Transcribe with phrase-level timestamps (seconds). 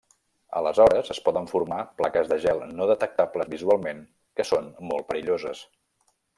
[0.59, 4.03] Aleshores es poden formar plaques de gel no detectables visualment
[4.41, 5.65] que són molt perilloses.